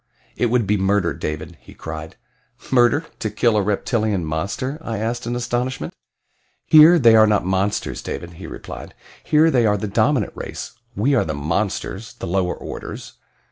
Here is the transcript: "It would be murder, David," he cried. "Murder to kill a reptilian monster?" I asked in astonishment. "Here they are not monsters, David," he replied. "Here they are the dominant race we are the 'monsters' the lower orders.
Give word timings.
"It 0.35 0.47
would 0.47 0.65
be 0.65 0.77
murder, 0.77 1.13
David," 1.13 1.59
he 1.61 1.75
cried. 1.75 2.15
"Murder 2.71 3.05
to 3.19 3.29
kill 3.29 3.55
a 3.55 3.61
reptilian 3.61 4.25
monster?" 4.25 4.79
I 4.81 4.97
asked 4.97 5.27
in 5.27 5.35
astonishment. 5.35 5.93
"Here 6.65 6.97
they 6.97 7.15
are 7.15 7.27
not 7.27 7.45
monsters, 7.45 8.01
David," 8.01 8.33
he 8.33 8.47
replied. 8.47 8.95
"Here 9.23 9.51
they 9.51 9.67
are 9.67 9.77
the 9.77 9.87
dominant 9.87 10.33
race 10.35 10.71
we 10.95 11.13
are 11.13 11.23
the 11.23 11.35
'monsters' 11.35 12.13
the 12.15 12.25
lower 12.25 12.55
orders. 12.55 13.13